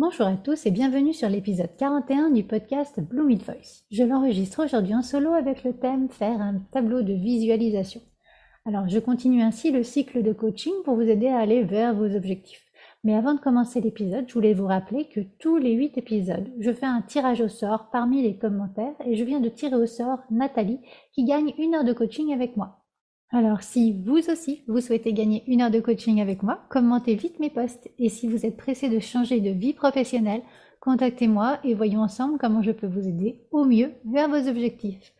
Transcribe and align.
Bonjour 0.00 0.28
à 0.28 0.36
tous 0.36 0.64
et 0.64 0.70
bienvenue 0.70 1.12
sur 1.12 1.28
l'épisode 1.28 1.74
41 1.76 2.30
du 2.30 2.44
podcast 2.44 3.00
Blue 3.00 3.24
Mid 3.24 3.42
Voice. 3.42 3.82
Je 3.90 4.04
l'enregistre 4.04 4.64
aujourd'hui 4.64 4.94
en 4.94 5.02
solo 5.02 5.32
avec 5.32 5.64
le 5.64 5.72
thème 5.72 6.08
faire 6.08 6.40
un 6.40 6.60
tableau 6.70 7.02
de 7.02 7.14
visualisation. 7.14 8.00
Alors 8.64 8.88
je 8.88 9.00
continue 9.00 9.42
ainsi 9.42 9.72
le 9.72 9.82
cycle 9.82 10.22
de 10.22 10.32
coaching 10.32 10.72
pour 10.84 10.94
vous 10.94 11.02
aider 11.02 11.26
à 11.26 11.40
aller 11.40 11.64
vers 11.64 11.96
vos 11.96 12.14
objectifs. 12.14 12.62
Mais 13.02 13.16
avant 13.16 13.34
de 13.34 13.40
commencer 13.40 13.80
l'épisode, 13.80 14.26
je 14.28 14.34
voulais 14.34 14.54
vous 14.54 14.68
rappeler 14.68 15.08
que 15.08 15.18
tous 15.40 15.56
les 15.56 15.72
8 15.72 15.98
épisodes, 15.98 16.48
je 16.60 16.72
fais 16.72 16.86
un 16.86 17.02
tirage 17.02 17.40
au 17.40 17.48
sort 17.48 17.90
parmi 17.90 18.22
les 18.22 18.38
commentaires 18.38 18.94
et 19.04 19.16
je 19.16 19.24
viens 19.24 19.40
de 19.40 19.48
tirer 19.48 19.74
au 19.74 19.86
sort 19.86 20.20
Nathalie 20.30 20.78
qui 21.12 21.24
gagne 21.24 21.52
une 21.58 21.74
heure 21.74 21.82
de 21.82 21.92
coaching 21.92 22.32
avec 22.32 22.56
moi. 22.56 22.77
Alors 23.30 23.62
si 23.62 23.92
vous 23.92 24.30
aussi, 24.30 24.62
vous 24.68 24.80
souhaitez 24.80 25.12
gagner 25.12 25.44
une 25.46 25.60
heure 25.60 25.70
de 25.70 25.80
coaching 25.80 26.20
avec 26.22 26.42
moi, 26.42 26.60
commentez 26.70 27.14
vite 27.14 27.38
mes 27.40 27.50
posts 27.50 27.90
et 27.98 28.08
si 28.08 28.26
vous 28.26 28.46
êtes 28.46 28.56
pressé 28.56 28.88
de 28.88 29.00
changer 29.00 29.40
de 29.40 29.50
vie 29.50 29.74
professionnelle, 29.74 30.40
contactez-moi 30.80 31.58
et 31.62 31.74
voyons 31.74 32.00
ensemble 32.00 32.38
comment 32.38 32.62
je 32.62 32.72
peux 32.72 32.86
vous 32.86 33.06
aider 33.06 33.42
au 33.50 33.66
mieux 33.66 33.92
vers 34.06 34.30
vos 34.30 34.48
objectifs. 34.48 35.12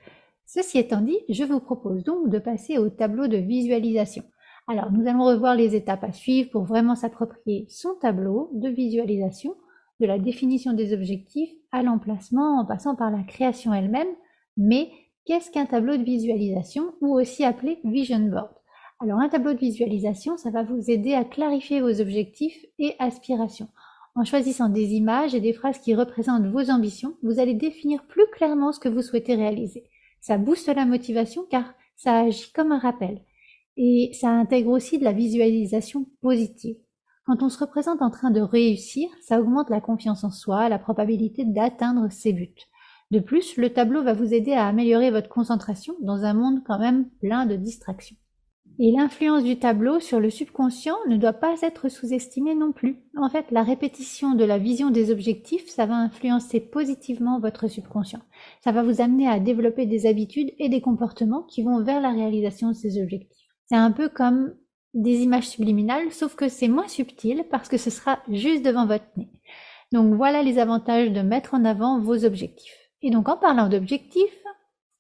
Ceci 0.47 0.79
étant 0.79 1.03
dit, 1.03 1.19
je 1.29 1.45
vous 1.45 1.61
propose 1.61 2.03
donc 2.03 2.31
de 2.31 2.39
passer 2.39 2.79
au 2.79 2.89
tableau 2.89 3.27
de 3.27 3.37
visualisation. 3.37 4.25
Alors 4.69 4.91
nous 4.91 5.07
allons 5.07 5.25
revoir 5.25 5.55
les 5.55 5.77
étapes 5.77 6.05
à 6.05 6.13
suivre 6.13 6.49
pour 6.49 6.65
vraiment 6.65 6.95
s'approprier 6.95 7.67
son 7.69 7.95
tableau 8.01 8.49
de 8.55 8.71
visualisation, 8.71 9.55
de 10.01 10.07
la 10.07 10.19
définition 10.19 10.73
des 10.73 10.95
objectifs 10.95 11.53
à 11.73 11.83
l'emplacement 11.83 12.59
en 12.59 12.65
passant 12.65 12.97
par 12.97 13.11
la 13.11 13.23
création 13.23 13.75
elle-même, 13.75 14.09
mais 14.57 14.91
Qu'est-ce 15.29 15.51
qu'un 15.51 15.67
tableau 15.67 15.99
de 15.99 16.05
visualisation 16.05 16.95
ou 17.03 17.15
aussi 17.15 17.45
appelé 17.45 17.81
vision 17.85 18.19
board 18.31 18.49
Alors 18.99 19.19
un 19.19 19.29
tableau 19.29 19.53
de 19.53 19.59
visualisation, 19.59 20.39
ça 20.39 20.49
va 20.49 20.63
vous 20.63 20.91
aider 20.91 21.13
à 21.13 21.23
clarifier 21.23 21.83
vos 21.83 22.01
objectifs 22.01 22.65
et 22.79 22.95
aspirations. 22.99 23.69
En 24.15 24.25
choisissant 24.25 24.71
des 24.71 24.95
images 24.95 25.35
et 25.35 25.43
des 25.43 25.53
phrases 25.53 25.81
qui 25.81 25.95
représentent 25.95 26.47
vos 26.47 26.71
ambitions, 26.71 27.13
vous 27.23 27.41
allez 27.41 27.53
définir 27.53 28.07
plus 28.07 28.25
clairement 28.33 28.73
ce 28.73 28.81
que 28.81 28.89
vous 28.89 29.03
souhaitez 29.03 29.35
réaliser. 29.35 29.85
Ça 30.23 30.39
booste 30.39 30.75
la 30.75 30.87
motivation 30.87 31.45
car 31.51 31.75
ça 31.95 32.21
agit 32.21 32.51
comme 32.55 32.73
un 32.73 32.79
rappel. 32.79 33.21
Et 33.77 34.13
ça 34.15 34.31
intègre 34.31 34.71
aussi 34.71 34.99
de 34.99 35.05
la 35.05 35.13
visualisation 35.13 36.07
positive. 36.23 36.79
Quand 37.27 37.43
on 37.43 37.51
se 37.51 37.59
représente 37.59 38.01
en 38.01 38.09
train 38.09 38.31
de 38.31 38.41
réussir, 38.41 39.11
ça 39.21 39.43
augmente 39.43 39.69
la 39.69 39.83
confiance 39.83 40.25
en 40.25 40.31
soi, 40.31 40.71
la 40.71 40.79
probabilité 40.79 41.45
d'atteindre 41.45 42.11
ses 42.11 42.33
buts. 42.33 42.65
De 43.11 43.21
plus, 43.21 43.57
le 43.57 43.73
tableau 43.73 44.03
va 44.03 44.13
vous 44.13 44.35
aider 44.35 44.53
à 44.53 44.67
améliorer 44.67 45.11
votre 45.11 45.31
concentration 45.31 45.95
dans 46.03 46.25
un 46.25 46.35
monde 46.35 46.63
quand 46.67 46.79
même 46.79 47.09
plein 47.21 47.47
de 47.47 47.57
distractions. 47.57 48.17
Et 48.81 48.93
l'influence 48.93 49.43
du 49.43 49.59
tableau 49.59 49.99
sur 49.99 50.21
le 50.21 50.31
subconscient 50.31 50.95
ne 51.09 51.17
doit 51.17 51.33
pas 51.33 51.57
être 51.63 51.89
sous-estimée 51.89 52.55
non 52.55 52.71
plus. 52.71 53.03
En 53.17 53.29
fait, 53.29 53.47
la 53.51 53.65
répétition 53.65 54.37
de 54.37 54.45
la 54.45 54.59
vision 54.59 54.91
des 54.91 55.11
objectifs, 55.11 55.69
ça 55.69 55.87
va 55.87 55.97
influencer 55.97 56.61
positivement 56.61 57.41
votre 57.41 57.67
subconscient. 57.67 58.21
Ça 58.63 58.71
va 58.71 58.85
vous 58.85 59.01
amener 59.01 59.27
à 59.27 59.41
développer 59.41 59.87
des 59.87 60.07
habitudes 60.07 60.53
et 60.59 60.69
des 60.69 60.81
comportements 60.81 61.43
qui 61.43 61.65
vont 61.65 61.83
vers 61.83 62.01
la 62.01 62.13
réalisation 62.13 62.69
de 62.69 62.75
ces 62.75 63.03
objectifs. 63.03 63.49
C'est 63.67 63.77
un 63.77 63.91
peu 63.91 64.09
comme 64.09 64.55
des 64.95 65.23
images 65.23 65.49
subliminales, 65.49 66.13
sauf 66.13 66.37
que 66.37 66.49
c'est 66.49 66.69
moins 66.69 66.89
subtil 66.89 67.45
parce 67.51 67.69
que 67.69 67.79
ce 67.79 67.91
sera 67.91 68.21
juste 68.29 68.65
devant 68.65 68.87
votre 68.87 69.07
nez. 69.17 69.29
Donc 69.93 70.15
voilà 70.15 70.43
les 70.45 70.59
avantages 70.59 71.11
de 71.11 71.21
mettre 71.21 71.55
en 71.55 71.65
avant 71.65 72.01
vos 72.01 72.25
objectifs. 72.25 72.78
Et 73.03 73.11
donc 73.11 73.29
en 73.29 73.37
parlant 73.37 73.69
d'objectifs, 73.69 74.45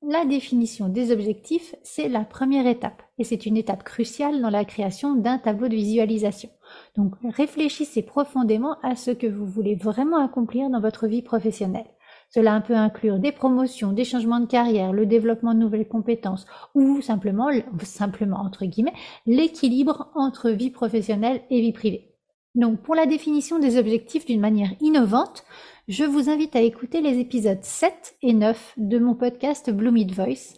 la 0.03 0.25
définition 0.25 0.89
des 0.89 1.11
objectifs, 1.11 1.75
c'est 1.83 2.09
la 2.09 2.25
première 2.25 2.69
étape 2.69 3.03
et 3.19 3.25
c'est 3.25 3.47
une 3.47 3.57
étape 3.57 3.83
cruciale 3.83 4.41
dans 4.41 4.51
la 4.51 4.65
création 4.65 5.17
d'un 5.17 5.39
tableau 5.39 5.67
de 5.67 5.75
visualisation. 5.75 6.51
Donc 6.97 7.15
réfléchissez 7.35 8.03
profondément 8.03 8.77
à 8.85 8.95
ce 8.95 9.11
que 9.11 9.27
vous 9.27 9.45
voulez 9.47 9.75
vraiment 9.75 10.25
accomplir 10.25 10.71
dans 10.71 10.81
votre 10.81 11.09
vie 11.09 11.23
professionnelle. 11.23 11.89
Cela 12.31 12.61
peut 12.61 12.77
inclure 12.77 13.19
des 13.19 13.33
promotions, 13.33 13.93
des 13.93 14.05
changements 14.05 14.39
de 14.39 14.47
carrière, 14.47 14.93
le 14.93 15.05
développement 15.05 15.55
de 15.55 15.59
nouvelles 15.59 15.89
compétences 15.89 16.47
ou 16.77 17.01
simplement, 17.01 17.49
simplement 17.83 18.39
entre 18.39 18.67
guillemets, 18.67 18.95
l'équilibre 19.27 20.13
entre 20.15 20.51
vie 20.51 20.71
professionnelle 20.71 21.43
et 21.51 21.61
vie 21.61 21.73
privée. 21.73 22.15
Donc 22.55 22.83
pour 22.83 22.95
la 22.95 23.07
définition 23.07 23.59
des 23.59 23.79
objectifs 23.79 24.27
d'une 24.27 24.41
manière 24.41 24.71
innovante, 24.81 25.45
je 25.89 26.05
vous 26.05 26.29
invite 26.29 26.55
à 26.55 26.61
écouter 26.61 27.01
les 27.01 27.19
épisodes 27.19 27.63
7 27.63 28.19
et 28.21 28.35
9 28.35 28.75
de 28.77 28.99
mon 28.99 29.15
podcast 29.15 29.71
Blue 29.71 29.91
Mid 29.91 30.13
Voice. 30.13 30.55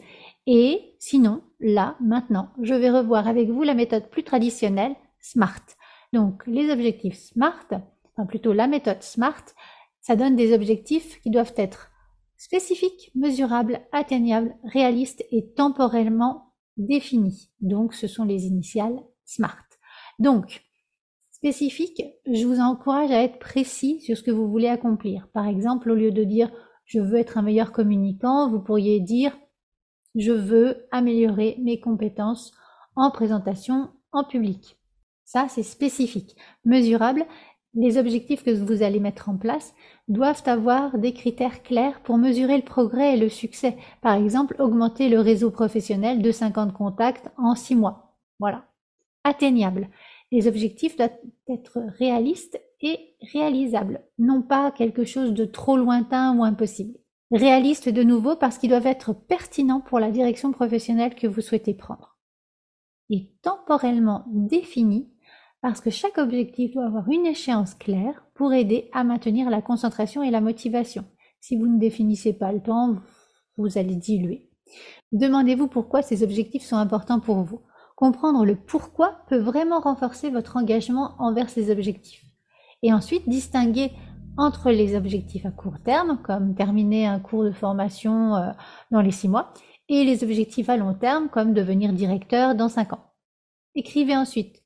Et 0.48 0.96
sinon, 0.98 1.42
là, 1.60 1.96
maintenant, 2.00 2.48
je 2.60 2.74
vais 2.74 2.90
revoir 2.90 3.28
avec 3.28 3.48
vous 3.48 3.62
la 3.62 3.74
méthode 3.74 4.10
plus 4.10 4.24
traditionnelle, 4.24 4.96
SMART. 5.20 5.62
Donc, 6.12 6.42
les 6.48 6.68
objectifs 6.72 7.16
SMART, 7.16 7.68
enfin 7.70 8.26
plutôt 8.26 8.52
la 8.52 8.66
méthode 8.66 9.04
SMART, 9.04 9.44
ça 10.00 10.16
donne 10.16 10.34
des 10.34 10.52
objectifs 10.52 11.20
qui 11.20 11.30
doivent 11.30 11.54
être 11.56 11.92
spécifiques, 12.36 13.12
mesurables, 13.14 13.82
atteignables, 13.92 14.56
réalistes 14.64 15.24
et 15.30 15.52
temporellement 15.52 16.54
définis. 16.76 17.52
Donc, 17.60 17.94
ce 17.94 18.08
sont 18.08 18.24
les 18.24 18.46
initiales 18.46 18.98
SMART. 19.26 19.64
Donc, 20.18 20.64
spécifique, 21.40 22.02
je 22.26 22.44
vous 22.44 22.60
encourage 22.60 23.10
à 23.10 23.22
être 23.22 23.38
précis 23.38 24.02
sur 24.02 24.14
ce 24.14 24.22
que 24.22 24.30
vous 24.30 24.50
voulez 24.50 24.68
accomplir. 24.68 25.26
Par 25.32 25.46
exemple, 25.46 25.90
au 25.90 25.94
lieu 25.94 26.12
de 26.12 26.22
dire 26.22 26.50
je 26.84 27.00
veux 27.00 27.18
être 27.18 27.38
un 27.38 27.42
meilleur 27.42 27.72
communicant, 27.72 28.50
vous 28.50 28.60
pourriez 28.60 29.00
dire 29.00 29.34
je 30.14 30.32
veux 30.32 30.86
améliorer 30.90 31.56
mes 31.62 31.80
compétences 31.80 32.52
en 32.94 33.10
présentation 33.10 33.88
en 34.12 34.22
public. 34.22 34.76
Ça, 35.24 35.46
c'est 35.48 35.62
spécifique. 35.62 36.36
Mesurable, 36.66 37.24
les 37.72 37.96
objectifs 37.96 38.44
que 38.44 38.50
vous 38.50 38.82
allez 38.82 39.00
mettre 39.00 39.30
en 39.30 39.38
place 39.38 39.72
doivent 40.08 40.42
avoir 40.44 40.98
des 40.98 41.14
critères 41.14 41.62
clairs 41.62 42.02
pour 42.02 42.18
mesurer 42.18 42.58
le 42.58 42.64
progrès 42.64 43.14
et 43.14 43.20
le 43.20 43.30
succès. 43.30 43.78
Par 44.02 44.14
exemple, 44.14 44.56
augmenter 44.58 45.08
le 45.08 45.20
réseau 45.20 45.50
professionnel 45.50 46.20
de 46.20 46.32
50 46.32 46.74
contacts 46.74 47.30
en 47.38 47.54
6 47.54 47.76
mois. 47.76 48.18
Voilà. 48.40 48.66
Atteignable. 49.24 49.88
Les 50.30 50.46
objectifs 50.46 50.96
doivent 50.96 51.18
être 51.48 51.80
réalistes 51.98 52.60
et 52.80 53.16
réalisables, 53.32 54.02
non 54.18 54.42
pas 54.42 54.70
quelque 54.70 55.04
chose 55.04 55.34
de 55.34 55.44
trop 55.44 55.76
lointain 55.76 56.36
ou 56.36 56.44
impossible. 56.44 56.98
Réalistes 57.32 57.88
de 57.88 58.02
nouveau 58.02 58.36
parce 58.36 58.58
qu'ils 58.58 58.70
doivent 58.70 58.86
être 58.86 59.12
pertinents 59.12 59.80
pour 59.80 60.00
la 60.00 60.10
direction 60.10 60.52
professionnelle 60.52 61.14
que 61.14 61.26
vous 61.26 61.40
souhaitez 61.40 61.74
prendre. 61.74 62.18
Et 63.08 63.32
temporellement 63.42 64.24
définis 64.28 65.12
parce 65.62 65.80
que 65.80 65.90
chaque 65.90 66.18
objectif 66.18 66.72
doit 66.72 66.86
avoir 66.86 67.08
une 67.08 67.26
échéance 67.26 67.74
claire 67.74 68.24
pour 68.34 68.52
aider 68.52 68.88
à 68.92 69.04
maintenir 69.04 69.50
la 69.50 69.62
concentration 69.62 70.22
et 70.22 70.30
la 70.30 70.40
motivation. 70.40 71.04
Si 71.40 71.56
vous 71.56 71.66
ne 71.66 71.78
définissez 71.78 72.32
pas 72.32 72.52
le 72.52 72.62
temps, 72.62 72.96
vous 73.56 73.78
allez 73.78 73.96
diluer. 73.96 74.50
Demandez-vous 75.12 75.68
pourquoi 75.68 76.02
ces 76.02 76.22
objectifs 76.22 76.62
sont 76.62 76.76
importants 76.76 77.20
pour 77.20 77.42
vous. 77.42 77.60
Comprendre 78.00 78.46
le 78.46 78.56
pourquoi 78.56 79.18
peut 79.28 79.36
vraiment 79.38 79.78
renforcer 79.78 80.30
votre 80.30 80.56
engagement 80.56 81.16
envers 81.18 81.50
ces 81.50 81.70
objectifs. 81.70 82.24
Et 82.82 82.94
ensuite, 82.94 83.28
distinguer 83.28 83.92
entre 84.38 84.70
les 84.70 84.96
objectifs 84.96 85.44
à 85.44 85.50
court 85.50 85.82
terme, 85.84 86.18
comme 86.22 86.54
terminer 86.54 87.06
un 87.06 87.20
cours 87.20 87.44
de 87.44 87.52
formation 87.52 88.36
euh, 88.36 88.52
dans 88.90 89.02
les 89.02 89.10
six 89.10 89.28
mois, 89.28 89.52
et 89.90 90.04
les 90.04 90.24
objectifs 90.24 90.70
à 90.70 90.78
long 90.78 90.94
terme, 90.94 91.28
comme 91.28 91.52
devenir 91.52 91.92
directeur 91.92 92.54
dans 92.54 92.70
cinq 92.70 92.94
ans. 92.94 93.04
Écrivez 93.74 94.16
ensuite 94.16 94.62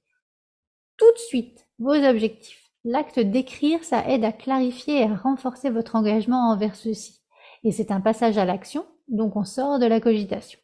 tout 0.97 1.13
de 1.13 1.19
suite 1.19 1.67
vos 1.81 1.91
objectifs. 1.91 2.71
L'acte 2.85 3.19
d'écrire, 3.19 3.83
ça 3.83 4.09
aide 4.09 4.25
à 4.25 4.31
clarifier 4.31 5.01
et 5.01 5.11
à 5.11 5.17
renforcer 5.17 5.71
votre 5.71 5.97
engagement 5.97 6.51
envers 6.51 6.77
ceux-ci. 6.77 7.21
Et 7.65 7.73
c'est 7.73 7.91
un 7.91 8.01
passage 8.01 8.39
à 8.39 8.45
l'action, 8.45 8.87
donc 9.09 9.35
on 9.35 9.43
sort 9.43 9.81
de 9.81 9.87
la 9.87 10.01
cogitation. 10.01 10.61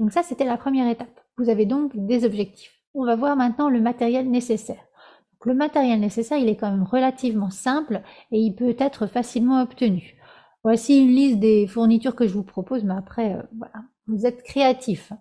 Donc 0.00 0.10
ça, 0.10 0.24
c'était 0.24 0.44
la 0.44 0.56
première 0.56 0.88
étape. 0.88 1.21
Vous 1.38 1.48
avez 1.48 1.66
donc 1.66 1.92
des 1.94 2.24
objectifs. 2.24 2.72
On 2.94 3.04
va 3.04 3.16
voir 3.16 3.36
maintenant 3.36 3.68
le 3.68 3.80
matériel 3.80 4.30
nécessaire. 4.30 4.84
le 5.44 5.54
matériel 5.54 5.98
nécessaire, 5.98 6.38
il 6.38 6.48
est 6.48 6.56
quand 6.56 6.70
même 6.70 6.84
relativement 6.84 7.50
simple 7.50 8.02
et 8.30 8.38
il 8.38 8.54
peut 8.54 8.76
être 8.78 9.06
facilement 9.06 9.60
obtenu. 9.62 10.16
Voici 10.62 11.00
une 11.02 11.08
liste 11.08 11.40
des 11.40 11.66
fournitures 11.66 12.14
que 12.14 12.28
je 12.28 12.34
vous 12.34 12.44
propose, 12.44 12.84
mais 12.84 12.94
après, 12.94 13.34
euh, 13.34 13.42
voilà, 13.58 13.84
vous 14.06 14.26
êtes 14.26 14.44
créatif. 14.44 15.12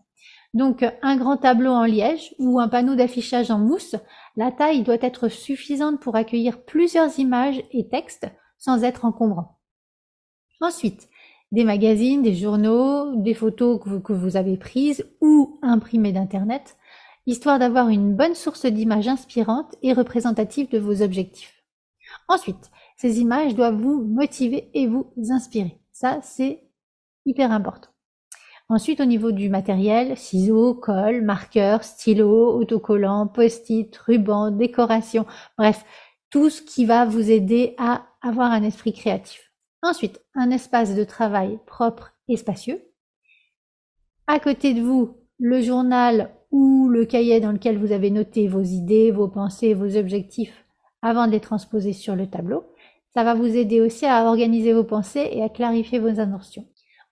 Donc 0.54 0.86
un 1.02 1.18
grand 1.18 1.38
tableau 1.38 1.72
en 1.72 1.86
liège 1.86 2.36
ou 2.38 2.60
un 2.60 2.68
panneau 2.68 2.96
d'affichage 2.96 3.50
en 3.50 3.58
mousse, 3.58 3.96
la 4.36 4.52
taille 4.52 4.84
doit 4.84 4.98
être 5.02 5.30
suffisante 5.30 6.00
pour 6.00 6.16
accueillir 6.16 6.64
plusieurs 6.66 7.18
images 7.20 7.64
et 7.72 7.88
textes 7.88 8.28
sans 8.58 8.84
être 8.84 9.06
encombrant. 9.06 9.60
Ensuite, 10.60 11.10
des 11.52 11.64
magazines, 11.64 12.22
des 12.22 12.34
journaux, 12.34 13.16
des 13.16 13.34
photos 13.34 13.80
que 13.80 14.14
vous, 14.14 14.38
avez 14.38 14.58
prises 14.58 15.06
ou 15.20 15.60
imprimées 15.62 16.14
d'Internet, 16.14 16.78
histoire 17.26 17.60
d'avoir 17.60 17.90
une 17.90 18.16
bonne 18.16 18.36
source 18.36 18.66
d'images 18.66 19.08
inspirantes 19.08 19.76
et 19.82 19.94
représentatives 19.94 20.70
de 20.70 20.80
vos 20.80 21.02
objectifs. 21.02 21.64
Ensuite, 22.28 22.72
ces 22.98 23.20
images 23.20 23.56
doivent 23.56 23.80
vous 23.80 24.04
motiver 24.04 24.70
et 24.74 24.88
vous 24.88 25.12
inspirer. 25.30 25.80
Ça, 25.92 26.20
c'est 26.24 26.64
hyper 27.26 27.52
important. 27.52 27.90
Ensuite, 28.70 29.02
au 29.02 29.06
niveau 29.06 29.34
du 29.34 29.50
matériel, 29.50 30.18
ciseaux, 30.18 30.74
colle, 30.74 31.22
marqueurs, 31.22 31.84
stylos, 31.84 32.56
autocollants, 32.58 33.28
post-it, 33.28 33.96
rubans, 33.98 34.52
décoration, 34.52 35.26
bref, 35.58 35.84
tout 36.30 36.50
ce 36.50 36.62
qui 36.62 36.86
va 36.86 37.06
vous 37.06 37.30
aider 37.30 37.76
à 37.78 38.06
avoir 38.22 38.52
un 38.52 38.64
esprit 38.64 38.94
créatif. 38.94 39.51
Ensuite, 39.82 40.22
un 40.36 40.52
espace 40.52 40.96
de 40.96 41.04
travail 41.04 41.60
propre 41.66 42.14
et 42.28 42.38
spacieux. 42.38 42.82
À 44.28 44.40
côté 44.40 44.74
de 44.74 44.82
vous, 44.82 45.18
le 45.40 45.62
journal 45.62 46.32
ou 46.52 46.88
le 46.90 47.06
cahier 47.06 47.40
dans 47.40 47.52
lequel 47.52 47.78
vous 47.78 47.92
avez 47.92 48.12
noté 48.12 48.48
vos 48.48 48.62
idées, 48.62 49.12
vos 49.12 49.28
pensées, 49.28 49.74
vos 49.74 49.98
objectifs 49.98 50.66
avant 51.02 51.26
de 51.26 51.32
les 51.32 51.40
transposer 51.40 51.94
sur 51.94 52.16
le 52.16 52.28
tableau. 52.28 52.64
Ça 53.14 53.24
va 53.24 53.34
vous 53.34 53.58
aider 53.58 53.82
aussi 53.82 54.06
à 54.06 54.26
organiser 54.26 54.74
vos 54.74 54.84
pensées 54.84 55.30
et 55.32 55.44
à 55.44 55.50
clarifier 55.50 56.00
vos 56.00 56.20
intentions. 56.20 56.66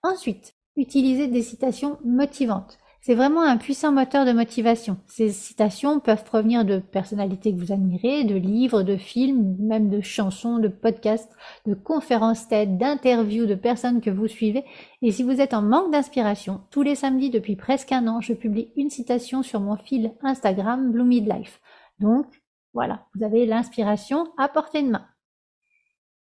Ensuite, 0.03 0.53
Utilisez 0.79 1.27
des 1.27 1.43
citations 1.43 1.97
motivantes. 2.05 2.77
C'est 3.01 3.15
vraiment 3.15 3.43
un 3.43 3.55
puissant 3.55 3.93
moteur 3.93 4.25
de 4.25 4.33
motivation. 4.33 4.97
Ces 5.07 5.29
citations 5.29 6.01
peuvent 6.01 6.25
provenir 6.25 6.65
de 6.65 6.79
personnalités 6.79 7.53
que 7.53 7.59
vous 7.59 7.71
admirez, 7.71 8.25
de 8.25 8.35
livres, 8.35 8.83
de 8.83 8.97
films, 8.97 9.55
même 9.57 9.89
de 9.89 10.01
chansons, 10.01 10.59
de 10.59 10.67
podcasts, 10.67 11.31
de 11.65 11.73
conférences 11.75 12.49
TED, 12.49 12.77
d'interviews 12.77 13.45
de 13.45 13.55
personnes 13.55 14.01
que 14.01 14.09
vous 14.09 14.27
suivez. 14.27 14.65
Et 15.01 15.13
si 15.13 15.23
vous 15.23 15.39
êtes 15.39 15.53
en 15.53 15.61
manque 15.61 15.91
d'inspiration, 15.91 16.61
tous 16.71 16.81
les 16.81 16.95
samedis 16.95 17.29
depuis 17.29 17.55
presque 17.55 17.93
un 17.93 18.05
an, 18.07 18.19
je 18.19 18.33
publie 18.33 18.73
une 18.75 18.89
citation 18.89 19.43
sur 19.43 19.61
mon 19.61 19.77
fil 19.77 20.11
Instagram 20.21 20.91
Blue 20.91 21.05
Midlife. 21.05 21.61
Donc, 21.99 22.25
voilà, 22.73 23.05
vous 23.15 23.23
avez 23.23 23.45
l'inspiration 23.45 24.27
à 24.37 24.49
portée 24.49 24.83
de 24.83 24.89
main. 24.89 25.05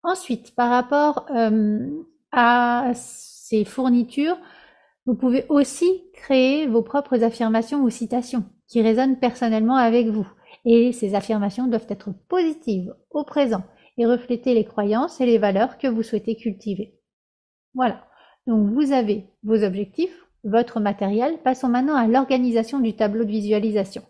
Ensuite, 0.03 0.53
par 0.55 0.69
rapport 0.69 1.25
euh, 1.31 1.89
à 2.33 2.91
ces 2.93 3.63
fournitures, 3.63 4.37
vous 5.05 5.15
pouvez 5.15 5.45
aussi 5.49 6.03
créer 6.13 6.65
vos 6.65 6.81
propres 6.81 7.23
affirmations 7.23 7.83
ou 7.83 7.89
citations 7.89 8.43
qui 8.67 8.81
résonnent 8.81 9.19
personnellement 9.19 9.75
avec 9.75 10.07
vous. 10.07 10.27
Et 10.65 10.91
ces 10.91 11.13
affirmations 11.13 11.67
doivent 11.67 11.85
être 11.89 12.09
positives 12.27 12.93
au 13.11 13.23
présent 13.23 13.63
et 13.97 14.05
refléter 14.05 14.53
les 14.53 14.65
croyances 14.65 15.21
et 15.21 15.25
les 15.25 15.37
valeurs 15.37 15.77
que 15.77 15.87
vous 15.87 16.01
souhaitez 16.01 16.35
cultiver. 16.35 16.99
Voilà. 17.75 18.03
Donc 18.47 18.71
vous 18.71 18.91
avez 18.91 19.27
vos 19.43 19.63
objectifs, 19.63 20.25
votre 20.43 20.79
matériel. 20.79 21.37
Passons 21.43 21.69
maintenant 21.69 21.95
à 21.95 22.07
l'organisation 22.07 22.79
du 22.79 22.95
tableau 22.95 23.25
de 23.25 23.29
visualisation. 23.29 24.01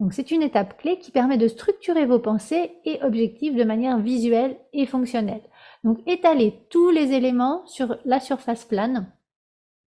Donc 0.00 0.14
c'est 0.14 0.30
une 0.30 0.42
étape 0.42 0.78
clé 0.78 0.98
qui 0.98 1.10
permet 1.10 1.36
de 1.36 1.46
structurer 1.46 2.06
vos 2.06 2.18
pensées 2.18 2.72
et 2.84 3.02
objectifs 3.02 3.54
de 3.54 3.64
manière 3.64 3.98
visuelle 3.98 4.56
et 4.72 4.86
fonctionnelle. 4.86 5.42
Donc 5.84 5.98
étalez 6.06 6.54
tous 6.70 6.90
les 6.90 7.12
éléments 7.12 7.66
sur 7.66 7.96
la 8.04 8.18
surface 8.18 8.64
plane 8.64 9.12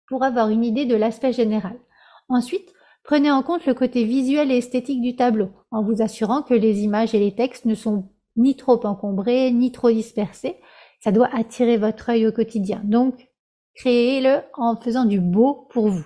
pour 0.10 0.24
avoir 0.24 0.50
une 0.50 0.66
idée 0.66 0.86
de 0.86 0.96
l'aspect 0.96 1.32
général. 1.32 1.80
Ensuite, 2.28 2.74
prenez 3.04 3.32
en 3.32 3.44
compte 3.44 3.66
le 3.66 3.74
côté 3.74 4.04
visuel 4.04 4.52
et 4.52 4.58
esthétique 4.58 5.02
du 5.02 5.16
tableau, 5.16 5.50
en 5.72 5.84
vous 5.84 6.02
assurant 6.02 6.42
que 6.42 6.54
les 6.54 6.82
images 6.82 7.16
et 7.16 7.20
les 7.20 7.36
textes 7.36 7.66
ne 7.66 7.76
sont 7.76 8.10
ni 8.36 8.56
trop 8.56 8.86
encombrés, 8.86 9.52
ni 9.52 9.72
trop 9.72 9.92
dispersés. 9.92 10.58
Ça 11.02 11.12
doit 11.12 11.30
attirer 11.34 11.78
votre 11.78 12.10
œil 12.10 12.28
au 12.28 12.32
quotidien. 12.32 12.82
Donc, 12.84 13.30
créez-le 13.76 14.42
en 14.56 14.76
faisant 14.76 15.06
du 15.06 15.20
beau 15.20 15.68
pour 15.70 15.88
vous. 15.88 16.06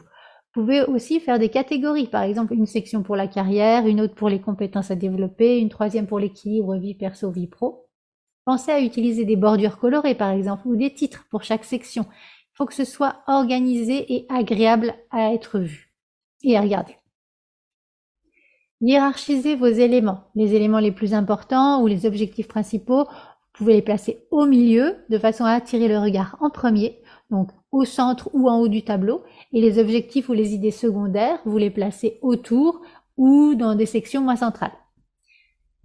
Vous 0.55 0.61
pouvez 0.61 0.83
aussi 0.83 1.19
faire 1.19 1.39
des 1.39 1.49
catégories, 1.49 2.07
par 2.07 2.21
exemple 2.21 2.53
une 2.53 2.67
section 2.67 3.01
pour 3.01 3.15
la 3.15 3.27
carrière, 3.27 3.87
une 3.87 4.01
autre 4.01 4.13
pour 4.13 4.29
les 4.29 4.39
compétences 4.39 4.91
à 4.91 4.95
développer, 4.95 5.57
une 5.57 5.69
troisième 5.69 6.05
pour 6.05 6.19
l'équilibre 6.19 6.75
vie 6.75 6.93
perso, 6.93 7.31
vie 7.31 7.47
pro. 7.47 7.87
Pensez 8.45 8.71
à 8.71 8.81
utiliser 8.81 9.25
des 9.25 9.37
bordures 9.37 9.79
colorées, 9.79 10.15
par 10.15 10.29
exemple, 10.29 10.67
ou 10.67 10.75
des 10.75 10.93
titres 10.93 11.25
pour 11.31 11.43
chaque 11.43 11.63
section. 11.63 12.05
Faut 12.53 12.65
que 12.65 12.73
ce 12.73 12.85
soit 12.85 13.17
organisé 13.27 14.13
et 14.13 14.25
agréable 14.29 14.93
à 15.11 15.33
être 15.33 15.59
vu 15.59 15.93
et 16.43 16.57
à 16.57 16.61
regarder. 16.61 16.97
Hiérarchisez 18.81 19.55
vos 19.55 19.67
éléments. 19.67 20.25
Les 20.35 20.55
éléments 20.55 20.79
les 20.79 20.91
plus 20.91 21.13
importants 21.13 21.81
ou 21.81 21.87
les 21.87 22.05
objectifs 22.05 22.47
principaux, 22.49 23.05
vous 23.05 23.53
pouvez 23.53 23.73
les 23.73 23.81
placer 23.81 24.25
au 24.29 24.45
milieu 24.45 24.97
de 25.09 25.17
façon 25.17 25.45
à 25.45 25.51
attirer 25.51 25.87
le 25.87 25.99
regard 25.99 26.37
en 26.41 26.49
premier, 26.49 27.01
donc 27.29 27.51
au 27.71 27.85
centre 27.85 28.29
ou 28.33 28.49
en 28.49 28.59
haut 28.59 28.67
du 28.67 28.83
tableau. 28.83 29.23
Et 29.53 29.61
les 29.61 29.79
objectifs 29.79 30.27
ou 30.27 30.33
les 30.33 30.53
idées 30.53 30.71
secondaires, 30.71 31.39
vous 31.45 31.57
les 31.57 31.69
placez 31.69 32.19
autour 32.21 32.81
ou 33.15 33.55
dans 33.55 33.75
des 33.75 33.85
sections 33.85 34.21
moins 34.21 34.35
centrales. 34.35 34.73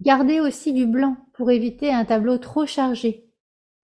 Gardez 0.01 0.39
aussi 0.39 0.73
du 0.73 0.85
blanc 0.85 1.15
pour 1.33 1.51
éviter 1.51 1.93
un 1.93 2.05
tableau 2.05 2.37
trop 2.37 2.65
chargé. 2.65 3.28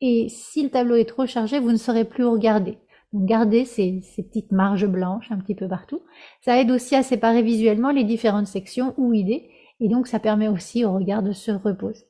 Et 0.01 0.27
si 0.29 0.63
le 0.63 0.69
tableau 0.69 0.95
est 0.95 1.05
trop 1.05 1.25
chargé, 1.25 1.59
vous 1.59 1.71
ne 1.71 1.77
saurez 1.77 2.05
plus 2.05 2.25
regarder. 2.25 2.77
Donc 3.13 3.25
gardez 3.25 3.65
ces, 3.65 4.01
ces, 4.01 4.23
petites 4.23 4.51
marges 4.51 4.87
blanches 4.87 5.31
un 5.31 5.37
petit 5.37 5.55
peu 5.55 5.67
partout. 5.67 6.01
Ça 6.41 6.59
aide 6.59 6.71
aussi 6.71 6.95
à 6.95 7.03
séparer 7.03 7.43
visuellement 7.43 7.91
les 7.91 8.03
différentes 8.03 8.47
sections 8.47 8.93
ou 8.97 9.13
idées, 9.13 9.49
et 9.79 9.87
donc 9.87 10.07
ça 10.07 10.19
permet 10.19 10.47
aussi 10.47 10.83
au 10.83 10.93
regard 10.93 11.23
de 11.23 11.31
se 11.31 11.51
reposer. 11.51 12.05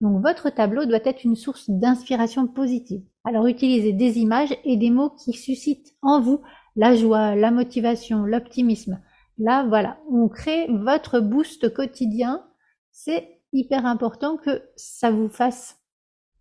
Donc 0.00 0.22
votre 0.22 0.50
tableau 0.50 0.84
doit 0.84 1.04
être 1.04 1.24
une 1.24 1.36
source 1.36 1.68
d'inspiration 1.68 2.46
positive. 2.46 3.02
Alors 3.24 3.46
utilisez 3.46 3.92
des 3.92 4.18
images 4.18 4.56
et 4.64 4.76
des 4.76 4.90
mots 4.90 5.10
qui 5.10 5.32
suscitent 5.32 5.94
en 6.02 6.20
vous 6.20 6.40
la 6.76 6.94
joie, 6.94 7.34
la 7.34 7.50
motivation, 7.50 8.24
l'optimisme. 8.24 9.00
Là, 9.38 9.64
voilà, 9.68 9.98
on 10.10 10.28
crée 10.28 10.68
votre 10.68 11.20
boost 11.20 11.72
quotidien. 11.74 12.44
C'est 12.92 13.40
hyper 13.52 13.86
important 13.86 14.36
que 14.36 14.62
ça 14.76 15.10
vous 15.10 15.28
fasse 15.28 15.78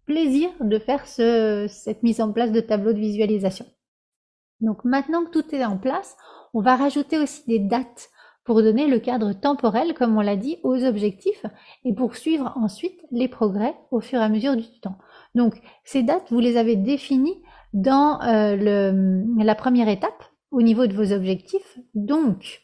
plaisir 0.07 0.50
de 0.59 0.80
faire 0.80 1.06
cette 1.06 2.01
mise 2.01 2.21
en 2.21 2.31
place 2.31 2.51
de 2.51 2.62
tableau 2.62 2.94
de 2.94 3.00
visualisation. 3.00 3.65
Donc 4.62 4.83
maintenant 4.83 5.24
que 5.24 5.30
tout 5.30 5.54
est 5.54 5.63
en 5.63 5.77
place, 5.77 6.18
on 6.54 6.62
va 6.62 6.75
rajouter 6.75 7.19
aussi 7.19 7.44
des 7.48 7.59
dates 7.59 8.09
pour 8.44 8.63
donner 8.63 8.88
le 8.88 9.00
cadre 9.00 9.33
temporel, 9.33 9.94
comme 9.94 10.18
on 10.18 10.21
l'a 10.21 10.38
dit, 10.38 10.57
aux 10.63 10.83
objectifs 10.83 11.45
et 11.83 11.94
pour 11.94 12.15
suivre 12.15 12.54
ensuite 12.56 13.00
les 13.12 13.27
progrès 13.27 13.75
au 13.92 14.00
fur 14.00 14.19
et 14.19 14.24
à 14.24 14.30
mesure 14.30 14.56
du 14.56 14.80
temps. 14.80 14.98
Donc 15.36 15.62
ces 15.83 16.01
dates, 16.01 16.31
vous 16.31 16.39
les 16.39 16.57
avez 16.57 16.77
définies 16.77 17.44
dans 17.74 18.21
euh, 18.21 18.56
le, 18.56 19.44
la 19.44 19.56
première 19.56 19.90
étape 19.90 20.23
au 20.52 20.61
niveau 20.61 20.87
de 20.87 20.94
vos 20.94 21.11
objectifs. 21.11 21.78
Donc, 21.94 22.61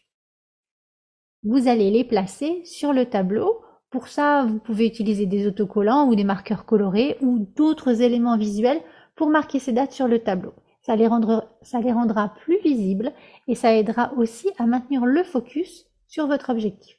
vous 1.43 1.67
allez 1.67 1.91
les 1.91 2.05
placer 2.05 2.63
sur 2.65 2.93
le 2.93 3.05
tableau 3.05 3.62
pour 3.93 4.07
ça, 4.07 4.43
vous 4.43 4.57
pouvez 4.57 4.87
utiliser 4.87 5.27
des 5.27 5.45
autocollants 5.45 6.07
ou 6.07 6.15
des 6.15 6.23
marqueurs 6.23 6.65
colorés 6.65 7.15
ou 7.21 7.37
d'autres 7.55 8.01
éléments 8.01 8.39
visuels 8.39 8.81
pour 9.15 9.29
marquer 9.29 9.59
ces 9.59 9.71
dates 9.71 9.91
sur 9.91 10.07
le 10.07 10.17
tableau. 10.17 10.55
Ça 10.81 10.95
les, 10.95 11.05
rendra, 11.05 12.33
plus 12.41 12.59
visibles 12.63 13.13
et 13.47 13.53
ça 13.53 13.75
aidera 13.75 14.11
aussi 14.17 14.49
à 14.57 14.65
maintenir 14.65 15.05
le 15.05 15.23
focus 15.23 15.85
sur 16.07 16.25
votre 16.25 16.49
objectif. 16.49 16.97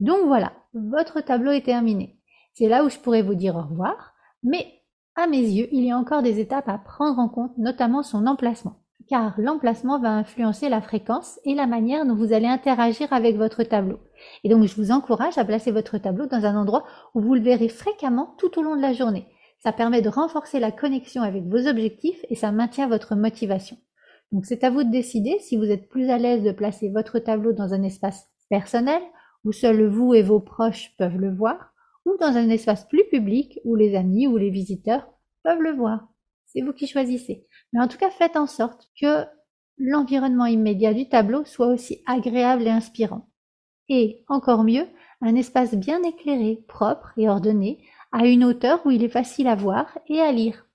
Donc 0.00 0.26
voilà, 0.26 0.54
votre 0.72 1.20
tableau 1.20 1.50
est 1.50 1.66
terminé. 1.66 2.18
C'est 2.54 2.68
là 2.68 2.82
où 2.82 2.88
je 2.88 2.98
pourrais 2.98 3.20
vous 3.20 3.34
dire 3.34 3.56
au 3.56 3.62
revoir, 3.62 4.14
mais 4.42 4.80
à 5.16 5.26
mes 5.26 5.42
yeux, 5.42 5.68
il 5.70 5.84
y 5.84 5.90
a 5.90 5.98
encore 5.98 6.22
des 6.22 6.40
étapes 6.40 6.70
à 6.70 6.78
prendre 6.78 7.18
en 7.18 7.28
compte, 7.28 7.58
notamment 7.58 8.02
son 8.02 8.26
emplacement 8.26 8.80
car 9.10 9.34
l'emplacement 9.38 9.98
va 9.98 10.12
influencer 10.12 10.68
la 10.68 10.80
fréquence 10.80 11.40
et 11.44 11.56
la 11.56 11.66
manière 11.66 12.06
dont 12.06 12.14
vous 12.14 12.32
allez 12.32 12.46
interagir 12.46 13.12
avec 13.12 13.36
votre 13.36 13.64
tableau. 13.64 13.98
Et 14.44 14.48
donc 14.48 14.64
je 14.64 14.76
vous 14.76 14.92
encourage 14.92 15.36
à 15.36 15.44
placer 15.44 15.72
votre 15.72 15.98
tableau 15.98 16.26
dans 16.26 16.46
un 16.46 16.56
endroit 16.56 16.84
où 17.14 17.20
vous 17.20 17.34
le 17.34 17.40
verrez 17.40 17.68
fréquemment 17.68 18.36
tout 18.38 18.56
au 18.56 18.62
long 18.62 18.76
de 18.76 18.80
la 18.80 18.92
journée. 18.92 19.26
Ça 19.58 19.72
permet 19.72 20.00
de 20.00 20.08
renforcer 20.08 20.60
la 20.60 20.70
connexion 20.70 21.22
avec 21.22 21.42
vos 21.42 21.66
objectifs 21.66 22.24
et 22.30 22.36
ça 22.36 22.52
maintient 22.52 22.86
votre 22.86 23.16
motivation. 23.16 23.76
Donc 24.30 24.46
c'est 24.46 24.62
à 24.62 24.70
vous 24.70 24.84
de 24.84 24.92
décider 24.92 25.40
si 25.40 25.56
vous 25.56 25.64
êtes 25.64 25.88
plus 25.88 26.08
à 26.08 26.16
l'aise 26.16 26.44
de 26.44 26.52
placer 26.52 26.88
votre 26.88 27.18
tableau 27.18 27.52
dans 27.52 27.74
un 27.74 27.82
espace 27.82 28.28
personnel 28.48 29.02
où 29.44 29.50
seul 29.50 29.88
vous 29.88 30.14
et 30.14 30.22
vos 30.22 30.38
proches 30.38 30.94
peuvent 30.98 31.18
le 31.18 31.34
voir 31.34 31.74
ou 32.06 32.16
dans 32.20 32.36
un 32.36 32.48
espace 32.48 32.86
plus 32.86 33.04
public 33.10 33.58
où 33.64 33.74
les 33.74 33.96
amis 33.96 34.28
ou 34.28 34.36
les 34.36 34.50
visiteurs 34.50 35.08
peuvent 35.42 35.62
le 35.62 35.72
voir. 35.72 36.06
C'est 36.46 36.60
vous 36.60 36.72
qui 36.72 36.86
choisissez. 36.86 37.48
Mais 37.72 37.80
en 37.80 37.88
tout 37.88 37.98
cas, 37.98 38.10
faites 38.10 38.36
en 38.36 38.46
sorte 38.46 38.88
que 39.00 39.24
l'environnement 39.78 40.46
immédiat 40.46 40.94
du 40.94 41.08
tableau 41.08 41.44
soit 41.44 41.68
aussi 41.68 42.02
agréable 42.06 42.64
et 42.64 42.70
inspirant. 42.70 43.28
Et, 43.88 44.24
encore 44.28 44.62
mieux, 44.62 44.86
un 45.20 45.34
espace 45.34 45.74
bien 45.74 46.02
éclairé, 46.02 46.64
propre 46.68 47.12
et 47.16 47.28
ordonné, 47.28 47.84
à 48.12 48.26
une 48.26 48.44
hauteur 48.44 48.80
où 48.84 48.90
il 48.90 49.04
est 49.04 49.08
facile 49.08 49.48
à 49.48 49.54
voir 49.54 49.98
et 50.08 50.20
à 50.20 50.32
lire. 50.32 50.66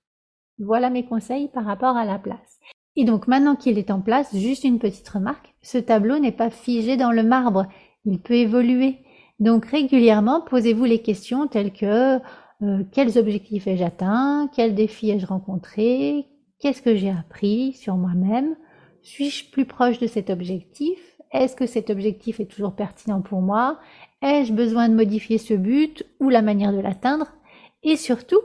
Voilà 0.58 0.90
mes 0.90 1.04
conseils 1.04 1.48
par 1.48 1.64
rapport 1.64 1.96
à 1.96 2.04
la 2.04 2.18
place. 2.18 2.58
Et 2.96 3.04
donc 3.04 3.28
maintenant 3.28 3.56
qu'il 3.56 3.78
est 3.78 3.90
en 3.90 4.00
place, 4.00 4.34
juste 4.34 4.64
une 4.64 4.78
petite 4.78 5.08
remarque, 5.08 5.54
ce 5.62 5.78
tableau 5.78 6.18
n'est 6.18 6.32
pas 6.32 6.50
figé 6.50 6.96
dans 6.96 7.12
le 7.12 7.22
marbre, 7.22 7.66
il 8.06 8.20
peut 8.20 8.34
évoluer. 8.34 8.98
Donc 9.38 9.66
régulièrement, 9.66 10.40
posez-vous 10.40 10.84
les 10.84 11.02
questions 11.02 11.46
telles 11.46 11.72
que 11.72 12.16
euh, 12.62 12.84
quels 12.92 13.18
objectifs 13.18 13.66
ai-je 13.66 13.84
atteints, 13.84 14.48
quels 14.54 14.74
défis 14.74 15.10
ai-je 15.10 15.26
rencontrés, 15.26 16.26
qu'est-ce 16.60 16.82
que 16.82 16.96
j'ai 16.96 17.10
appris 17.10 17.72
sur 17.72 17.96
moi-même? 17.96 18.56
Suis-je 19.02 19.50
plus 19.50 19.66
proche 19.66 19.98
de 19.98 20.06
cet 20.06 20.30
objectif? 20.30 20.98
Est-ce 21.32 21.56
que 21.56 21.66
cet 21.66 21.90
objectif 21.90 22.40
est 22.40 22.46
toujours 22.46 22.74
pertinent 22.74 23.20
pour 23.20 23.42
moi? 23.42 23.78
Ai-je 24.22 24.52
besoin 24.52 24.88
de 24.88 24.94
modifier 24.94 25.38
ce 25.38 25.54
but 25.54 26.04
ou 26.20 26.28
la 26.28 26.42
manière 26.42 26.72
de 26.72 26.80
l'atteindre? 26.80 27.28
Et 27.82 27.96
surtout, 27.96 28.40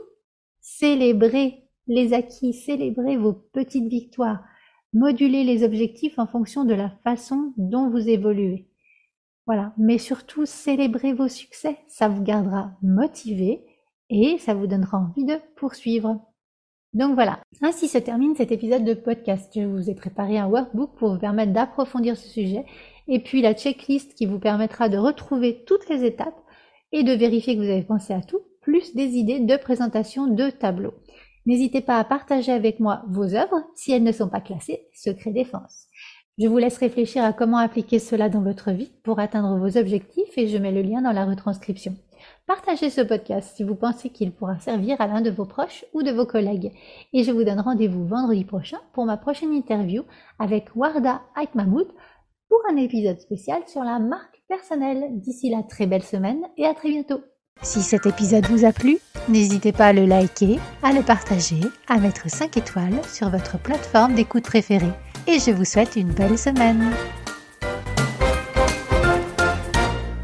célébrez 0.60 1.64
les 1.86 2.12
acquis, 2.12 2.52
célébrez 2.52 3.16
vos 3.16 3.32
petites 3.32 3.88
victoires, 3.88 4.44
modulez 4.92 5.44
les 5.44 5.64
objectifs 5.64 6.18
en 6.18 6.26
fonction 6.26 6.64
de 6.64 6.74
la 6.74 6.90
façon 7.02 7.52
dont 7.56 7.90
vous 7.90 8.08
évoluez. 8.08 8.68
Voilà, 9.46 9.72
mais 9.76 9.98
surtout 9.98 10.46
célébrez 10.46 11.12
vos 11.12 11.28
succès, 11.28 11.78
ça 11.88 12.08
vous 12.08 12.22
gardera 12.22 12.72
motivé 12.82 13.64
et 14.10 14.38
ça 14.38 14.54
vous 14.54 14.68
donnera 14.68 14.98
envie 14.98 15.24
de 15.24 15.38
poursuivre. 15.56 16.31
Donc 16.94 17.14
voilà, 17.14 17.40
ainsi 17.62 17.88
se 17.88 17.96
termine 17.96 18.34
cet 18.34 18.52
épisode 18.52 18.84
de 18.84 18.92
podcast. 18.92 19.50
Je 19.54 19.62
vous 19.62 19.88
ai 19.88 19.94
préparé 19.94 20.36
un 20.36 20.46
workbook 20.46 20.90
pour 20.96 21.14
vous 21.14 21.18
permettre 21.18 21.52
d'approfondir 21.52 22.18
ce 22.18 22.28
sujet 22.28 22.66
et 23.08 23.18
puis 23.18 23.40
la 23.40 23.54
checklist 23.54 24.14
qui 24.14 24.26
vous 24.26 24.38
permettra 24.38 24.90
de 24.90 24.98
retrouver 24.98 25.64
toutes 25.66 25.88
les 25.88 26.04
étapes 26.04 26.38
et 26.92 27.02
de 27.02 27.12
vérifier 27.12 27.56
que 27.56 27.62
vous 27.62 27.70
avez 27.70 27.82
pensé 27.82 28.12
à 28.12 28.20
tout, 28.20 28.40
plus 28.60 28.94
des 28.94 29.16
idées 29.16 29.40
de 29.40 29.56
présentation 29.56 30.26
de 30.26 30.50
tableaux. 30.50 30.92
N'hésitez 31.46 31.80
pas 31.80 31.98
à 31.98 32.04
partager 32.04 32.52
avec 32.52 32.78
moi 32.78 33.02
vos 33.08 33.34
œuvres 33.34 33.64
si 33.74 33.92
elles 33.92 34.04
ne 34.04 34.12
sont 34.12 34.28
pas 34.28 34.42
classées 34.42 34.82
secret 34.92 35.30
défense. 35.30 35.86
Je 36.38 36.46
vous 36.46 36.58
laisse 36.58 36.76
réfléchir 36.76 37.24
à 37.24 37.32
comment 37.32 37.56
appliquer 37.56 38.00
cela 38.00 38.28
dans 38.28 38.42
votre 38.42 38.70
vie 38.70 38.90
pour 39.02 39.18
atteindre 39.18 39.58
vos 39.58 39.78
objectifs 39.78 40.36
et 40.36 40.48
je 40.48 40.58
mets 40.58 40.72
le 40.72 40.82
lien 40.82 41.00
dans 41.00 41.12
la 41.12 41.24
retranscription. 41.24 41.94
Partagez 42.46 42.90
ce 42.90 43.00
podcast 43.00 43.56
si 43.56 43.64
vous 43.64 43.74
pensez 43.74 44.10
qu'il 44.10 44.32
pourra 44.32 44.58
servir 44.58 45.00
à 45.00 45.06
l'un 45.06 45.20
de 45.20 45.30
vos 45.30 45.44
proches 45.44 45.84
ou 45.92 46.02
de 46.02 46.10
vos 46.10 46.26
collègues. 46.26 46.72
Et 47.12 47.24
je 47.24 47.32
vous 47.32 47.44
donne 47.44 47.60
rendez-vous 47.60 48.06
vendredi 48.06 48.44
prochain 48.44 48.78
pour 48.92 49.06
ma 49.06 49.16
prochaine 49.16 49.52
interview 49.52 50.02
avec 50.38 50.74
Warda 50.74 51.22
Aitmahmoud 51.40 51.88
pour 52.48 52.60
un 52.70 52.76
épisode 52.76 53.20
spécial 53.20 53.62
sur 53.66 53.82
la 53.82 53.98
marque 53.98 54.42
personnelle. 54.48 55.08
D'ici 55.12 55.50
là, 55.50 55.62
très 55.62 55.86
belle 55.86 56.02
semaine 56.02 56.42
et 56.56 56.66
à 56.66 56.74
très 56.74 56.90
bientôt. 56.90 57.20
Si 57.62 57.80
cet 57.80 58.06
épisode 58.06 58.46
vous 58.46 58.64
a 58.64 58.72
plu, 58.72 58.98
n'hésitez 59.28 59.72
pas 59.72 59.86
à 59.86 59.92
le 59.92 60.04
liker, 60.04 60.58
à 60.82 60.92
le 60.92 61.02
partager, 61.02 61.60
à 61.88 61.98
mettre 61.98 62.28
5 62.28 62.56
étoiles 62.56 63.00
sur 63.06 63.30
votre 63.30 63.58
plateforme 63.58 64.14
d'écoute 64.14 64.44
préférée. 64.44 64.92
Et 65.26 65.38
je 65.38 65.52
vous 65.52 65.64
souhaite 65.64 65.96
une 65.96 66.12
belle 66.12 66.38
semaine. 66.38 66.90